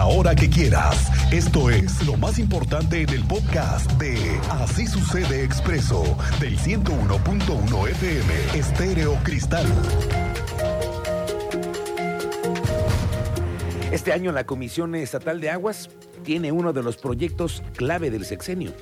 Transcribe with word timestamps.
la 0.00 0.06
hora 0.06 0.34
que 0.34 0.48
quieras. 0.48 1.10
Esto 1.30 1.68
es 1.68 2.06
lo 2.06 2.16
más 2.16 2.38
importante 2.38 3.02
en 3.02 3.10
el 3.10 3.22
podcast 3.22 3.90
de 3.98 4.16
Así 4.48 4.86
sucede 4.86 5.44
expreso 5.44 6.16
del 6.40 6.56
101.1 6.58 7.88
FM 7.90 8.58
Estéreo 8.58 9.18
Cristal. 9.22 9.66
Este 13.92 14.14
año 14.14 14.32
la 14.32 14.44
Comisión 14.44 14.94
Estatal 14.94 15.38
de 15.38 15.50
Aguas 15.50 15.90
tiene 16.24 16.50
uno 16.50 16.72
de 16.72 16.82
los 16.82 16.96
proyectos 16.96 17.62
clave 17.76 18.10
del 18.10 18.24
sexenio, 18.24 18.72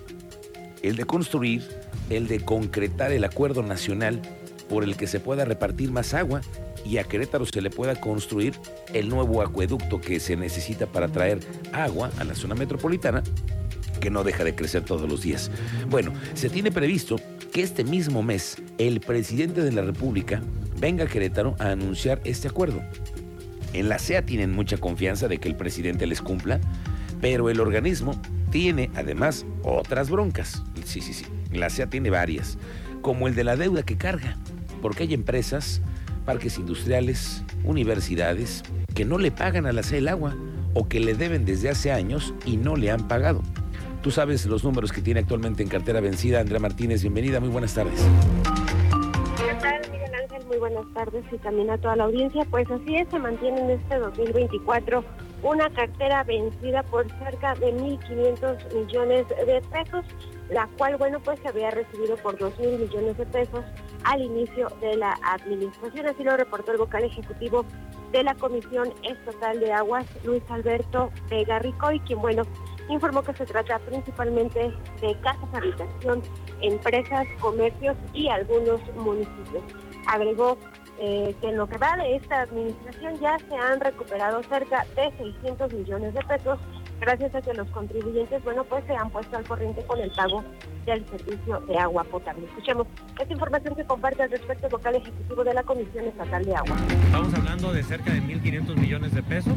el 0.83 0.95
de 0.95 1.05
construir, 1.05 1.69
el 2.11 2.29
de 2.29 2.45
concretar 2.45 3.11
el 3.11 3.25
acuerdo 3.25 3.65
nacional 3.65 4.23
por 4.69 4.85
el 4.85 4.97
que 4.97 5.09
se 5.09 5.19
pueda 5.19 5.45
repartir 5.45 5.91
más 5.91 6.15
agua 6.15 6.43
y 6.85 6.99
a 6.99 7.05
Querétaro 7.05 7.47
se 7.47 7.61
le 7.61 7.71
pueda 7.71 7.97
construir 7.97 8.55
el 8.93 9.09
nuevo 9.09 9.43
acueducto 9.43 10.01
que 10.01 10.21
se 10.21 10.37
necesita 10.37 10.87
para 10.87 11.09
traer 11.09 11.41
agua 11.73 12.11
a 12.19 12.25
la 12.25 12.35
zona 12.35 12.55
metropolitana, 12.55 13.23
que 14.01 14.11
no 14.11 14.25
deja 14.25 14.45
de 14.45 14.55
crecer 14.55 14.85
todos 14.85 15.09
los 15.09 15.23
días. 15.23 15.51
Bueno, 15.89 16.13
se 16.35 16.51
tiene 16.51 16.71
previsto 16.71 17.17
que 17.53 17.63
este 17.63 17.85
mismo 17.85 18.23
mes 18.23 18.57
el 18.79 19.01
presidente 19.01 19.63
de 19.63 19.73
la 19.73 19.83
República 19.83 20.43
venga 20.79 21.05
a 21.05 21.09
Querétaro 21.09 21.57
a 21.59 21.71
anunciar 21.71 22.21
este 22.25 22.49
acuerdo. 22.49 22.83
En 23.73 23.89
la 23.89 23.99
CEA 23.99 24.25
tienen 24.25 24.53
mucha 24.53 24.79
confianza 24.79 25.29
de 25.29 25.39
que 25.39 25.49
el 25.49 25.57
presidente 25.57 26.07
les 26.07 26.23
cumpla, 26.23 26.61
pero 27.21 27.51
el 27.51 27.61
organismo 27.61 28.21
tiene 28.51 28.91
además 28.95 29.45
otras 29.63 30.09
broncas. 30.09 30.63
Sí, 30.85 31.01
sí, 31.01 31.13
sí. 31.13 31.27
La 31.53 31.69
CEA 31.69 31.89
tiene 31.89 32.11
varias, 32.11 32.57
como 33.03 33.29
el 33.29 33.35
de 33.35 33.45
la 33.45 33.57
deuda 33.57 33.83
que 33.83 33.97
carga, 33.97 34.37
porque 34.81 35.03
hay 35.03 35.15
empresas, 35.15 35.83
parques 36.29 36.59
industriales, 36.59 37.43
universidades 37.65 38.63
que 38.95 39.07
no 39.07 39.17
le 39.17 39.31
pagan 39.31 39.65
a 39.65 39.73
la 39.73 39.83
CEA 39.83 39.99
el 40.01 40.09
agua 40.09 40.37
o 40.75 40.87
que 40.87 41.01
le 41.01 41.15
deben 41.15 41.47
desde 41.47 41.71
hace 41.71 41.91
años 41.91 42.35
y 42.45 42.59
no 42.59 42.77
le 42.77 42.91
han 42.91 43.09
pagado. 43.09 43.41
Tú 44.03 44.11
sabes 44.11 44.45
los 44.45 44.63
números 44.63 44.93
que 44.93 45.01
tiene 45.01 45.21
actualmente 45.21 45.63
en 45.63 45.71
cartera 45.71 46.01
vencida. 46.01 46.41
Andrea 46.41 46.61
Martínez, 46.61 47.01
bienvenida, 47.01 47.41
muy 47.41 47.49
buenas 47.49 47.73
tardes 47.73 48.05
muy 50.49 50.57
buenas 50.57 50.87
tardes 50.95 51.25
y 51.31 51.39
también 51.39 51.71
a 51.71 51.79
toda 51.79 51.95
la 51.97 52.05
audiencia. 52.05 52.45
Pues 52.51 52.69
así 52.71 52.97
es, 52.97 53.09
se 53.11 53.19
mantiene 53.19 53.61
en 53.61 53.71
este 53.71 53.99
2024 53.99 55.05
una 55.43 55.71
cartera 55.71 56.25
vencida 56.25 56.83
por 56.85 57.07
cerca 57.19 57.55
de 57.57 57.73
1.500 57.75 58.75
millones 58.75 59.29
de 59.29 59.63
pesos, 59.71 60.05
la 60.51 60.67
cual, 60.77 60.97
bueno, 60.97 61.21
pues 61.21 61.39
se 61.41 61.49
había 61.49 61.71
recibido 61.71 62.17
por 62.17 62.37
2.000 62.39 62.79
millones 62.79 63.19
de 63.19 63.27
pesos 63.27 63.65
al 64.09 64.23
inicio 64.23 64.69
de 64.81 64.97
la 64.97 65.19
administración. 65.23 66.07
Así 66.07 66.25
lo 66.25 66.37
reportó 66.37 66.73
el 66.73 66.79
vocal 66.79 67.05
ejecutivo 67.05 67.65
de 68.11 68.23
la 68.23 68.35
Comisión 68.35 68.93
Estatal 69.03 69.61
de 69.61 69.71
Aguas, 69.71 70.07
Luis 70.25 70.43
Alberto 70.49 71.11
Vega 71.29 71.59
Ricoy, 71.59 72.01
quien, 72.01 72.21
bueno, 72.21 72.45
informó 72.89 73.23
que 73.23 73.35
se 73.35 73.45
trata 73.45 73.79
principalmente 73.81 74.73
de 75.03 75.21
casas, 75.21 75.49
habitación, 75.53 76.23
empresas, 76.63 77.27
comercios 77.39 77.97
y 78.15 78.29
algunos 78.29 78.81
municipios. 78.95 79.63
Agregó 80.07 80.57
eh, 80.99 81.35
que 81.43 81.49
en 81.51 81.59
lo 81.59 81.69
que 81.69 81.77
va 81.77 81.97
de 81.97 82.17
esta 82.17 82.41
administración 82.41 83.21
ya 83.21 83.39
se 83.39 83.57
han 83.57 83.79
recuperado 83.79 84.43
cerca 84.45 84.87
de 84.97 85.13
600 85.19 85.73
millones 85.75 86.15
de 86.15 86.21
pesos 86.23 86.59
gracias 87.01 87.35
a 87.35 87.41
que 87.41 87.55
los 87.55 87.69
contribuyentes, 87.69 88.43
bueno, 88.45 88.65
pues 88.65 88.85
se 88.87 88.95
han 88.95 89.11
puesto 89.11 89.37
al 89.37 89.45
corriente 89.45 89.83
con 89.87 90.01
el 90.01 90.11
pago 90.11 90.45
del 90.87 91.05
servicio 91.09 91.61
de 91.61 91.79
agua 91.79 92.05
potable. 92.05 92.47
Escuchemos 92.47 92.87
esta 93.19 93.33
información 93.33 93.75
que 93.75 93.85
comparte 93.85 94.23
al 94.23 94.31
respecto 94.31 94.67
el 94.67 94.73
vocal 94.73 94.97
ejecutivo 94.97 95.45
de 95.45 95.55
la 95.55 95.63
Comisión 95.63 96.05
Estatal 96.07 96.45
de 96.45 96.57
Agua. 96.57 96.77
Estamos 97.05 97.35
hablando 97.35 97.73
de 97.73 97.83
cerca 97.83 98.13
de 98.13 98.21
1.500 98.23 98.77
millones 98.77 99.15
de 99.15 99.23
pesos. 99.23 99.55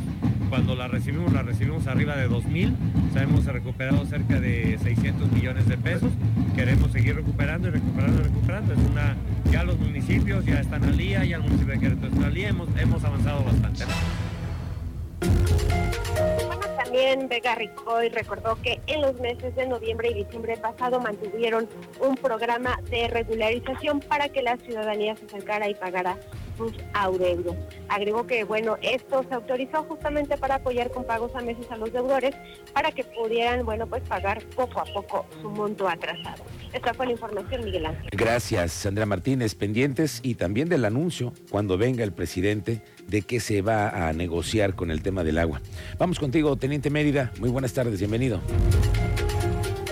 Cuando 0.49 0.75
la 0.75 0.89
recibimos, 0.89 1.31
la 1.31 1.43
recibimos 1.43 1.87
arriba 1.87 2.15
de 2.17 2.29
2.000. 2.29 2.75
Sabemos 3.13 3.47
ha 3.47 3.53
recuperado 3.53 4.05
cerca 4.05 4.39
de 4.39 4.77
600 4.79 5.31
millones 5.31 5.67
de 5.67 5.77
pesos. 5.77 6.11
Queremos 6.55 6.91
seguir 6.91 7.15
recuperando 7.15 7.69
y 7.69 7.71
recuperando 7.71 8.21
y 8.21 8.23
recuperando. 8.25 8.73
Ya 9.49 9.63
los 9.63 9.77
municipios 9.79 10.45
ya 10.45 10.59
están 10.59 10.83
al 10.83 10.97
día, 10.97 11.23
ya 11.23 11.37
el 11.37 11.43
municipio 11.43 11.73
de 11.73 11.79
Querétaro 11.79 12.13
está 12.13 12.27
al 12.27 12.33
día. 12.33 12.49
Hemos, 12.49 12.69
hemos 12.77 13.03
avanzado 13.03 13.43
bastante. 13.43 13.85
También 16.91 17.29
Vega 17.29 17.55
Ricoy 17.55 18.09
recordó 18.09 18.61
que 18.61 18.81
en 18.87 18.99
los 18.99 19.17
meses 19.21 19.55
de 19.55 19.65
noviembre 19.65 20.09
y 20.09 20.25
diciembre 20.25 20.57
pasado 20.57 20.99
mantuvieron 20.99 21.69
un 22.01 22.17
programa 22.17 22.81
de 22.89 23.07
regularización 23.07 24.01
para 24.01 24.27
que 24.27 24.41
la 24.41 24.57
ciudadanía 24.57 25.15
se 25.15 25.23
acercara 25.23 25.69
y 25.69 25.73
pagara 25.73 26.17
sus 26.61 26.73
adeudos. 26.93 27.55
Agregó 27.89 28.27
que, 28.27 28.43
bueno, 28.43 28.77
esto 28.81 29.25
se 29.27 29.33
autorizó 29.33 29.83
justamente 29.83 30.37
para 30.37 30.55
apoyar 30.55 30.91
con 30.91 31.03
pagos 31.03 31.33
a 31.35 31.41
meses 31.41 31.65
a 31.71 31.77
los 31.77 31.91
deudores 31.91 32.35
para 32.73 32.91
que 32.91 33.03
pudieran, 33.03 33.65
bueno, 33.65 33.87
pues 33.87 34.03
pagar 34.03 34.43
poco 34.55 34.79
a 34.79 34.85
poco 34.85 35.25
su 35.41 35.49
monto 35.49 35.87
atrasado. 35.87 36.43
Esta 36.73 36.93
fue 36.93 37.07
la 37.07 37.13
información, 37.13 37.65
Miguel 37.65 37.85
Ángel. 37.87 38.09
Gracias, 38.11 38.71
Sandra 38.71 39.05
Martínez. 39.05 39.55
Pendientes 39.55 40.19
y 40.23 40.35
también 40.35 40.69
del 40.69 40.85
anuncio 40.85 41.33
cuando 41.49 41.77
venga 41.77 42.03
el 42.03 42.13
presidente 42.13 42.81
de 43.07 43.23
que 43.23 43.39
se 43.39 43.61
va 43.61 44.07
a 44.07 44.13
negociar 44.13 44.75
con 44.75 44.91
el 44.91 45.01
tema 45.01 45.23
del 45.23 45.37
agua. 45.37 45.61
Vamos 45.97 46.19
contigo, 46.19 46.55
Teniente 46.55 46.89
Mérida. 46.89 47.31
Muy 47.39 47.49
buenas 47.49 47.73
tardes, 47.73 47.99
bienvenido. 47.99 48.39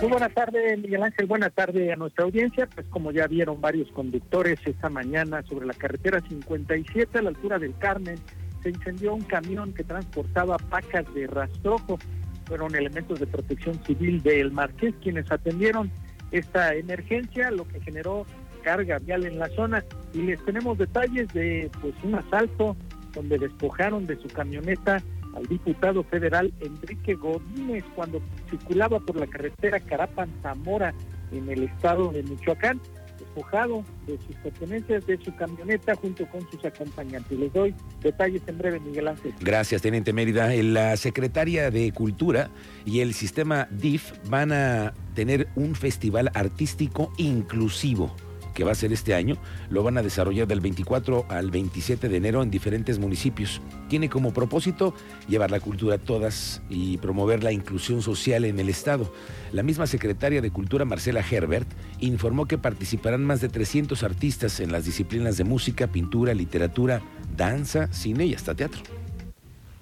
Muy 0.02 0.12
buenas 0.12 0.34
tardes, 0.34 0.80
Miguel 0.80 1.04
Ángel. 1.04 1.26
Buenas 1.26 1.52
tardes 1.52 1.92
a 1.92 1.98
nuestra 1.98 2.24
audiencia. 2.24 2.70
Pues 2.74 2.88
como 2.88 3.12
ya 3.12 3.28
vieron 3.28 3.60
varios 3.60 3.92
conductores 3.92 4.58
esta 4.66 4.90
mañana 4.90 5.44
sobre 5.44 5.66
la 5.66 5.74
carretera 5.74 6.22
57 6.22 7.20
a 7.20 7.22
la 7.22 7.30
altura 7.30 7.60
del 7.60 7.78
Carmen, 7.80 8.16
se 8.64 8.70
incendió 8.70 9.14
un 9.14 9.24
camión 9.24 9.74
que 9.74 9.84
transportaba 9.84 10.58
pacas 10.58 11.04
de 11.14 11.28
rastrojo. 11.28 12.00
Fueron 12.46 12.76
elementos 12.76 13.20
de 13.20 13.28
protección 13.28 13.84
civil 13.84 14.24
del 14.24 14.54
Marqués 14.54 14.96
quienes 15.02 15.30
atendieron 15.30 15.92
esta 16.31 16.74
emergencia, 16.76 17.52
lo 17.52 17.68
que 17.68 17.81
generó 17.81 18.26
carga 18.64 19.00
vial 19.00 19.26
en 19.26 19.38
la 19.38 19.50
zona. 19.50 19.84
Y 20.14 20.22
les 20.22 20.44
tenemos 20.46 20.78
detalles 20.78 21.28
de 21.34 21.70
pues 21.81 21.94
un 22.04 22.16
asalto 22.16 22.78
donde 23.14 23.38
despojaron 23.38 24.08
de 24.08 24.16
su 24.16 24.30
camioneta 24.30 25.04
al 25.36 25.46
diputado 25.48 26.04
federal 26.04 26.54
Enrique 26.60 27.16
Godínez 27.16 27.84
cuando 27.96 28.22
circulaba 28.50 29.00
por 29.00 29.16
la 29.18 29.28
carretera 29.28 29.80
Carapan-Zamora 29.80 30.94
en 31.32 31.50
el 31.50 31.64
estado 31.64 32.12
de 32.12 32.24
Michoacán, 32.24 32.82
despojado 33.20 33.84
de 34.08 34.18
sus 34.26 34.36
pertenencias 34.38 35.06
de 35.06 35.18
su 35.24 35.36
camioneta 35.36 35.96
junto 35.96 36.26
con 36.28 36.50
sus 36.50 36.64
acompañantes. 36.66 37.38
Les 37.38 37.54
doy 37.54 37.76
detalles 38.02 38.42
en 38.48 38.58
breve, 38.58 38.80
Miguel 38.80 39.10
Ángel. 39.10 39.34
Gracias, 39.42 39.82
Teniente 39.82 40.14
Mérida. 40.14 40.54
La 40.56 40.98
Secretaria 40.98 41.70
de 41.70 41.92
Cultura 41.92 42.50
y 42.86 43.02
el 43.02 43.14
sistema 43.14 43.68
DIF 43.72 44.14
van 44.30 44.52
a 44.52 44.94
tener 45.14 45.48
un 45.56 45.76
festival 45.76 46.32
artístico 46.34 47.12
inclusivo 47.18 48.16
que 48.59 48.66
va 48.66 48.74
a 48.74 48.75
ser 48.75 48.92
este 48.92 49.14
año, 49.14 49.38
lo 49.70 49.84
van 49.84 49.97
a 49.97 50.03
desarrollar 50.03 50.46
del 50.46 50.59
24 50.59 51.28
al 51.30 51.50
27 51.50 52.09
de 52.09 52.18
enero 52.18 52.44
en 52.44 52.52
diferentes 52.52 53.00
municipios. 53.00 53.62
Tiene 53.88 54.09
como 54.09 54.34
propósito 54.34 54.94
llevar 55.30 55.50
la 55.50 55.62
cultura 55.62 55.96
a 55.96 55.97
todas 55.97 56.62
y 56.69 56.98
promover 56.98 57.42
la 57.42 57.53
inclusión 57.53 58.02
social 58.02 58.44
en 58.44 58.59
el 58.59 58.68
Estado. 58.68 59.14
La 59.53 59.64
misma 59.64 59.88
secretaria 59.88 60.42
de 60.42 60.52
Cultura, 60.52 60.84
Marcela 60.84 61.22
Herbert, 61.22 61.69
informó 62.02 62.48
que 62.48 62.58
participarán 62.58 63.24
más 63.24 63.40
de 63.40 63.48
300 63.48 64.03
artistas 64.03 64.59
en 64.59 64.74
las 64.74 64.84
disciplinas 64.84 65.38
de 65.38 65.46
música, 65.46 65.88
pintura, 65.88 66.34
literatura, 66.34 67.02
danza, 67.38 67.88
cine 67.94 68.25
y 68.25 68.34
hasta 68.34 68.56
teatro. 68.56 68.81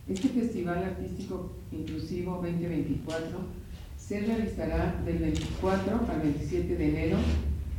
Este 0.07 0.29
Festival 0.29 0.83
Artístico 0.83 1.51
Inclusivo 1.71 2.35
2024 2.43 3.39
se 3.97 4.19
realizará 4.19 5.01
del 5.03 5.17
24 5.17 5.99
al 6.11 6.21
27 6.21 6.75
de 6.75 6.89
enero 6.89 7.17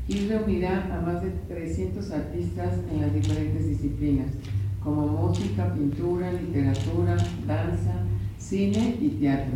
y 0.08 0.26
reunirá 0.26 0.88
a 0.92 1.00
más 1.02 1.22
de 1.22 1.30
300 1.54 2.10
artistas 2.10 2.74
en 2.90 3.02
las 3.02 3.12
diferentes 3.12 3.68
disciplinas, 3.68 4.28
como 4.82 5.06
música, 5.06 5.72
pintura, 5.74 6.32
literatura, 6.32 7.16
danza, 7.46 8.02
cine 8.38 8.96
y 9.00 9.08
teatro. 9.20 9.52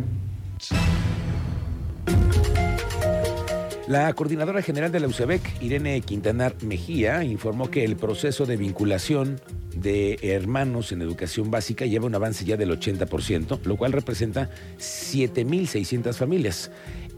La 3.87 4.13
coordinadora 4.13 4.61
general 4.61 4.91
de 4.91 4.99
la 5.01 5.07
UCEBEC, 5.07 5.61
Irene 5.61 5.99
Quintanar 6.01 6.55
Mejía, 6.63 7.23
informó 7.23 7.69
que 7.69 7.83
el 7.83 7.97
proceso 7.97 8.45
de 8.45 8.55
vinculación 8.55 9.41
de 9.75 10.19
hermanos 10.21 10.91
en 10.91 11.01
educación 11.01 11.51
básica 11.51 11.85
lleva 11.85 12.05
un 12.05 12.15
avance 12.15 12.45
ya 12.45 12.55
del 12.55 12.71
80%, 12.71 13.59
lo 13.63 13.75
cual 13.75 13.91
representa 13.91 14.49
7.600 14.77 16.13
familias. 16.13 16.71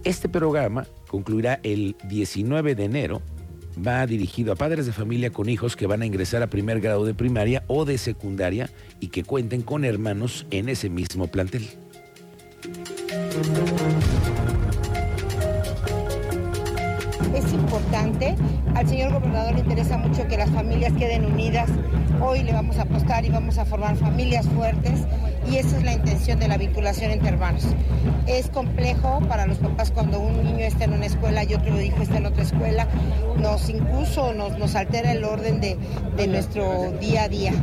Este 0.05 0.29
programa 0.29 0.85
concluirá 1.07 1.59
el 1.63 1.95
19 2.07 2.75
de 2.75 2.83
enero. 2.85 3.23
Va 3.75 4.05
dirigido 4.05 4.53
a 4.53 4.55
padres 4.55 4.85
de 4.85 4.91
familia 4.91 5.31
con 5.31 5.49
hijos 5.49 5.75
que 5.75 5.87
van 5.87 6.03
a 6.03 6.05
ingresar 6.05 6.43
a 6.43 6.47
primer 6.47 6.79
grado 6.79 7.05
de 7.05 7.15
primaria 7.15 7.63
o 7.65 7.85
de 7.85 7.97
secundaria 7.97 8.69
y 8.99 9.07
que 9.07 9.23
cuenten 9.23 9.63
con 9.63 9.83
hermanos 9.83 10.45
en 10.51 10.69
ese 10.69 10.91
mismo 10.91 11.25
plantel. 11.25 11.67
Es 17.33 17.51
importante, 17.51 18.35
al 18.75 18.87
señor 18.87 19.11
gobernador 19.11 19.55
le 19.55 19.61
interesa 19.61 19.97
mucho 19.97 20.27
que 20.27 20.37
las 20.37 20.51
familias 20.51 20.93
queden 20.93 21.25
unidas. 21.25 21.67
Hoy 22.21 22.43
le 22.43 22.53
vamos 22.53 22.77
a 22.77 22.83
apostar 22.83 23.25
y 23.25 23.29
vamos 23.31 23.57
a 23.57 23.65
formar 23.65 23.95
familias 23.97 24.45
fuertes 24.49 25.01
y 25.50 25.57
esa 25.57 25.77
es 25.77 25.83
la 25.83 25.94
intención 25.94 26.39
de 26.39 26.47
la 26.47 26.57
vinculación 26.57 27.12
entre 27.12 27.30
hermanos. 27.30 27.63
Es 28.27 28.47
complejo 28.50 29.19
para 29.27 29.45
los 29.45 29.57
papás 29.57 29.92
cuando 29.92 30.19
un 30.19 30.44
niño 30.44 30.65
está 30.65 30.86
en 30.86 30.94
una 30.94 31.06
escuela 31.06 31.44
y 31.44 31.53
otro 31.53 31.80
hijo 31.81 32.01
está 32.01 32.18
en 32.18 32.25
otra 32.25 32.44
escuela, 32.44 32.88
nos 33.38 33.69
incluso 33.69 34.33
nos, 34.33 34.57
nos 34.57 34.75
altera 34.75 35.12
el 35.12 35.24
orden 35.24 35.62
de, 35.62 35.77
de 36.18 36.27
nuestro 36.27 36.92
día 37.00 37.24
a 37.24 37.30
día 37.30 37.53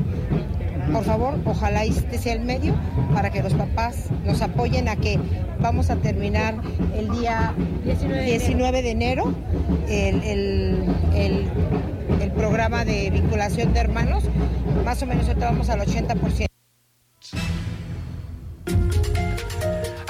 por 0.90 1.04
favor, 1.04 1.38
ojalá 1.44 1.84
este 1.84 2.18
sea 2.18 2.34
el 2.34 2.40
medio 2.40 2.74
para 3.14 3.30
que 3.30 3.42
los 3.42 3.54
papás 3.54 4.08
nos 4.24 4.42
apoyen 4.42 4.88
a 4.88 4.96
que 4.96 5.18
vamos 5.60 5.90
a 5.90 5.96
terminar 5.96 6.56
el 6.94 7.08
día 7.18 7.54
19 7.84 8.82
de 8.82 8.90
enero 8.90 9.32
el, 9.88 11.50
programa 12.36 12.84
de 12.84 13.10
vinculación 13.10 13.72
de 13.72 13.80
hermanos. 13.80 14.24
Más 14.84 15.02
o 15.02 15.06
menos 15.06 15.28
ahorita 15.28 15.46
vamos 15.46 15.68
al 15.68 15.80
80%. 15.80 16.51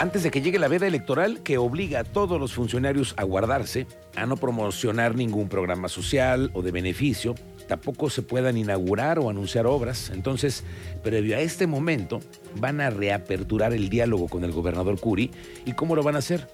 Antes 0.03 0.25
de 0.25 0.33
que 0.33 0.43
llegue 0.43 0.59
la 0.59 0.67
veda 0.67 0.89
electoral 0.89 1.45
que 1.45 1.59
obliga 1.59 2.01
a 2.01 2.05
todos 2.05 2.41
los 2.41 2.53
funcionarios 2.53 3.15
a 3.19 3.23
guardarse, 3.23 3.87
a 4.17 4.27
no 4.27 4.37
promocionar 4.37 5.15
ningún 5.15 5.49
programa 5.49 5.89
social 5.89 6.51
o 6.55 6.63
de 6.63 6.73
beneficio, 6.73 7.37
tampoco 7.69 8.11
se 8.11 8.23
puedan 8.23 8.57
inaugurar 8.57 9.21
o 9.21 9.31
anunciar 9.31 9.65
obras. 9.65 10.11
Entonces, 10.11 10.65
previo 11.05 11.37
a 11.37 11.41
este 11.41 11.69
momento, 11.69 12.19
van 12.57 12.81
a 12.81 12.91
reaperturar 12.91 13.75
el 13.75 13.91
diálogo 13.91 14.27
con 14.27 14.43
el 14.43 14.51
gobernador 14.51 14.99
Curi. 14.99 15.31
¿Y 15.67 15.75
cómo 15.75 15.95
lo 15.95 16.03
van 16.03 16.17
a 16.17 16.19
hacer? 16.19 16.49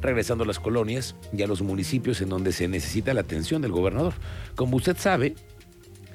Regresando 0.00 0.44
a 0.44 0.46
las 0.46 0.58
colonias 0.58 1.14
y 1.30 1.42
a 1.42 1.46
los 1.46 1.60
municipios 1.60 2.22
en 2.22 2.30
donde 2.30 2.52
se 2.52 2.68
necesita 2.68 3.12
la 3.12 3.20
atención 3.20 3.60
del 3.60 3.72
gobernador. 3.72 4.14
Como 4.54 4.78
usted 4.78 4.96
sabe, 4.96 5.34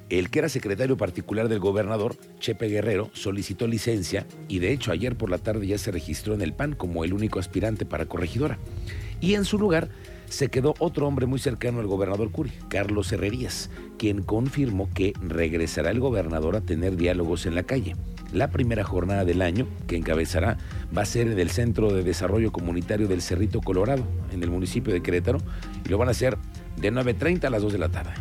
el 0.10 0.30
que 0.30 0.40
era 0.40 0.50
secretario 0.50 0.98
particular 0.98 1.50
del 1.50 1.60
gobernador, 1.60 2.16
Chepe 2.40 2.68
Guerrero, 2.68 3.12
solicitó 3.14 3.68
licencia 3.68 4.26
y 4.48 4.60
de 4.60 4.72
hecho 4.72 4.92
ayer 4.92 5.16
por 5.16 5.30
la 5.30 5.38
tarde 5.38 5.68
ya 5.68 5.78
se 5.78 5.92
registró 5.92 6.34
en 6.34 6.42
el 6.42 6.54
PAN 6.54 6.74
como 6.74 7.04
el 7.04 7.14
único 7.14 7.40
aspirante 7.40 7.86
para 7.86 8.08
corregidora. 8.08 8.58
Y 9.22 9.36
en 9.36 9.46
su 9.46 9.60
lugar 9.60 9.90
se 10.30 10.50
quedó 10.50 10.76
otro 10.80 11.08
hombre 11.08 11.26
muy 11.26 11.40
cercano 11.40 11.80
al 11.80 11.88
gobernador 11.88 12.32
Curi, 12.32 12.52
Carlos 12.70 13.12
Herrerías, 13.12 13.70
quien 13.98 14.24
confirmó 14.24 14.90
que 14.94 15.14
regresará 15.22 15.92
el 15.92 16.00
gobernador 16.00 16.56
a 16.56 16.62
tener 16.62 16.96
diálogos 16.96 17.46
en 17.46 17.56
la 17.56 17.64
calle. 17.64 17.96
La 18.32 18.52
primera 18.52 18.84
jornada 18.84 19.26
del 19.26 19.42
año 19.42 19.68
que 19.88 19.96
encabezará 19.96 20.58
va 20.96 21.02
a 21.02 21.06
ser 21.06 21.28
en 21.28 21.40
el 21.40 21.50
Centro 21.50 21.92
de 21.92 22.04
Desarrollo 22.04 22.52
Comunitario 22.52 23.08
del 23.08 23.22
Cerrito 23.22 23.60
Colorado, 23.60 24.04
en 24.32 24.44
el 24.44 24.52
municipio 24.52 24.94
de 24.94 25.02
Querétaro, 25.02 25.40
y 25.84 25.90
lo 25.90 25.98
van 25.98 26.10
a 26.10 26.12
hacer 26.12 26.38
de 26.78 26.94
9.30 26.94 27.46
a 27.46 27.50
las 27.50 27.62
2 27.62 27.74
de 27.74 27.80
la 27.80 27.90
tarde. 27.90 28.14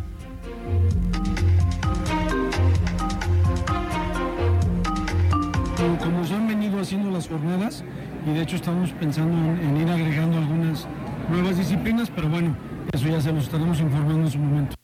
Como 5.97 6.23
se 6.23 6.35
han 6.35 6.47
venido 6.47 6.79
haciendo 6.79 7.09
las 7.09 7.27
jornadas, 7.27 7.83
y 8.25 8.33
de 8.33 8.43
hecho 8.43 8.57
estamos 8.57 8.91
pensando 8.91 9.35
en 9.61 9.77
ir 9.77 9.89
agregando 9.89 10.37
algunas 10.37 10.87
nuevas 11.29 11.57
disciplinas, 11.57 12.11
pero 12.13 12.29
bueno, 12.29 12.55
eso 12.93 13.07
ya 13.07 13.19
se 13.19 13.31
los 13.31 13.45
estaremos 13.45 13.79
informando 13.79 14.25
en 14.25 14.31
su 14.31 14.37
momento. 14.37 14.75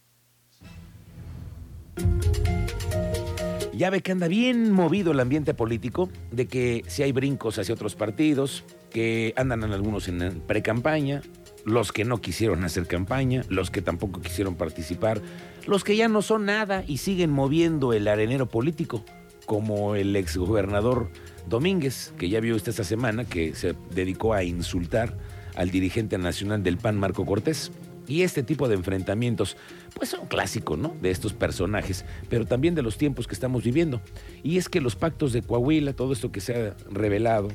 Ya 3.74 3.90
ve 3.90 4.02
que 4.02 4.12
anda 4.12 4.28
bien 4.28 4.72
movido 4.72 5.12
el 5.12 5.20
ambiente 5.20 5.54
político, 5.54 6.10
de 6.32 6.48
que 6.48 6.84
si 6.88 7.04
hay 7.04 7.12
brincos 7.12 7.60
hacia 7.60 7.76
otros 7.76 7.96
partidos, 7.96 8.64
que 8.90 9.34
andan 9.36 9.64
en 9.64 9.74
algunos 9.74 10.08
en 10.08 10.42
pre-campaña, 10.48 11.22
los 11.66 11.92
que 11.92 12.06
no 12.06 12.22
quisieron 12.22 12.64
hacer 12.64 12.88
campaña, 12.88 13.44
los 13.50 13.72
que 13.72 13.82
tampoco 13.82 14.22
quisieron 14.22 14.56
participar, 14.56 15.22
los 15.68 15.84
que 15.84 15.98
ya 15.98 16.08
no 16.08 16.22
son 16.22 16.46
nada 16.46 16.84
y 16.88 16.98
siguen 16.98 17.32
moviendo 17.32 17.92
el 17.92 18.08
arenero 18.08 18.48
político, 18.48 19.04
como 19.46 19.96
el 19.96 20.16
exgobernador 20.16 21.10
Domínguez, 21.48 22.14
que 22.18 22.30
ya 22.30 22.40
vio 22.40 22.56
usted 22.56 22.72
esta 22.72 22.84
semana, 22.84 23.26
que 23.26 23.56
se 23.56 23.76
dedicó 23.92 24.34
a 24.34 24.44
insultar 24.44 25.18
al 25.56 25.72
dirigente 25.72 26.18
nacional 26.18 26.64
del 26.64 26.78
PAN, 26.78 26.98
Marco 26.98 27.26
Cortés. 27.26 27.72
Y 28.08 28.22
este 28.22 28.44
tipo 28.44 28.68
de 28.68 28.76
enfrentamientos, 28.76 29.58
pues 29.96 30.10
son 30.10 30.28
clásicos, 30.28 30.78
¿no? 30.78 30.96
De 31.02 31.10
estos 31.10 31.34
personajes, 31.34 32.06
pero 32.30 32.46
también 32.46 32.76
de 32.76 32.84
los 32.84 32.98
tiempos 32.98 33.26
que 33.26 33.34
estamos 33.34 33.64
viviendo. 33.64 34.00
Y 34.44 34.58
es 34.58 34.70
que 34.70 34.80
los 34.80 34.96
pactos 34.96 35.34
de 35.34 35.42
Coahuila, 35.42 35.94
todo 35.94 36.14
esto 36.14 36.32
que 36.32 36.40
se 36.40 36.56
ha 36.56 36.76
revelado, 36.92 37.48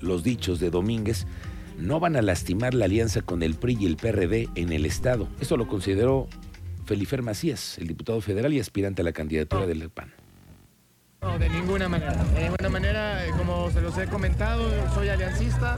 los 0.00 0.22
dichos 0.22 0.58
de 0.58 0.70
Domínguez, 0.70 1.26
no 1.78 2.00
van 2.00 2.16
a 2.16 2.22
lastimar 2.22 2.72
la 2.72 2.86
alianza 2.86 3.20
con 3.20 3.42
el 3.42 3.54
PRI 3.54 3.76
y 3.80 3.86
el 3.86 3.96
PRD 3.96 4.48
en 4.54 4.72
el 4.72 4.86
Estado. 4.86 5.28
Esto 5.38 5.56
lo 5.56 5.68
consideró 5.68 6.28
Felifer 6.86 7.22
Macías, 7.22 7.76
el 7.78 7.86
diputado 7.86 8.20
federal 8.22 8.54
y 8.54 8.60
aspirante 8.60 9.02
a 9.02 9.04
la 9.04 9.12
candidatura 9.12 9.66
del 9.66 9.90
PAN. 9.90 10.12
No, 11.20 11.36
de 11.38 11.48
ninguna 11.48 11.88
manera. 11.88 12.12
De 12.12 12.42
ninguna 12.42 12.68
manera, 12.68 13.26
eh, 13.26 13.30
como 13.36 13.70
se 13.70 13.80
los 13.80 13.96
he 13.98 14.06
comentado, 14.06 14.62
soy 14.94 15.08
aliancista. 15.08 15.76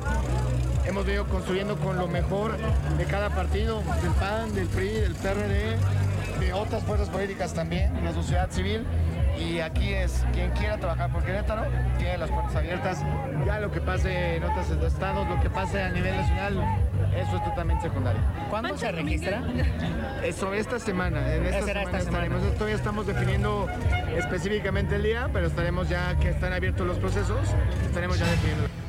Hemos 0.84 1.06
venido 1.06 1.26
construyendo 1.26 1.76
con 1.76 1.96
lo 1.96 2.08
mejor 2.08 2.56
de 2.98 3.04
cada 3.06 3.30
partido, 3.30 3.82
del 4.02 4.12
PAN, 4.18 4.54
del 4.54 4.66
PRI, 4.66 4.88
del 4.88 5.14
PRD, 5.14 5.76
de 6.40 6.52
otras 6.52 6.82
fuerzas 6.84 7.08
políticas 7.08 7.54
también, 7.54 7.94
de 7.94 8.02
la 8.02 8.12
sociedad 8.12 8.50
civil. 8.50 8.84
Y 9.38 9.60
aquí 9.60 9.94
es 9.94 10.24
quien 10.32 10.50
quiera 10.50 10.76
trabajar 10.76 11.10
por 11.10 11.24
Querétaro, 11.24 11.64
tiene 11.96 12.18
las 12.18 12.30
puertas 12.30 12.56
abiertas. 12.56 12.98
Ya 13.46 13.60
lo 13.60 13.70
que 13.70 13.80
pase 13.80 14.36
en 14.36 14.44
otros 14.44 14.70
estados, 14.70 15.26
lo 15.26 15.40
que 15.40 15.48
pase 15.48 15.80
a 15.80 15.90
nivel 15.90 16.16
nacional, 16.16 16.64
eso 17.16 17.36
es 17.36 17.44
totalmente 17.44 17.82
secundario. 17.82 18.20
¿Cuándo 18.48 18.76
se 18.76 18.92
registra? 18.92 19.42
Eso, 20.22 20.52
esta 20.52 20.78
semana. 20.78 21.34
En 21.34 21.46
esta 21.46 21.62
semana 21.62 21.98
estaremos. 21.98 22.54
Todavía 22.54 22.76
estamos 22.76 23.06
definiendo 23.06 23.66
específicamente 24.16 24.96
el 24.96 25.02
día, 25.02 25.28
pero 25.32 25.46
estaremos 25.46 25.88
ya 25.88 26.16
que 26.18 26.30
están 26.30 26.52
abiertos 26.52 26.86
los 26.86 26.98
procesos, 26.98 27.40
estaremos 27.86 28.18
ya 28.18 28.26
definiendo. 28.26 28.79